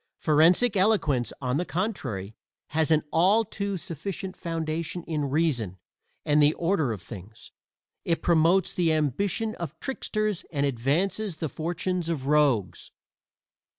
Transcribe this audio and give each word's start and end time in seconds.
Forensic 0.17 0.75
eloquence, 0.75 1.31
on 1.41 1.57
the 1.57 1.63
contrary, 1.63 2.33
has 2.69 2.89
an 2.89 3.03
all 3.11 3.45
too 3.45 3.77
sufficient 3.77 4.35
foundation 4.35 5.03
in 5.03 5.25
reason 5.29 5.77
and 6.25 6.41
the 6.41 6.55
order 6.55 6.91
of 6.91 7.03
things: 7.03 7.51
it 8.03 8.23
promotes 8.23 8.73
the 8.73 8.91
ambition 8.93 9.53
of 9.57 9.79
tricksters 9.79 10.43
and 10.51 10.65
advances 10.65 11.35
the 11.35 11.49
fortunes 11.49 12.09
of 12.09 12.25
rogues. 12.25 12.89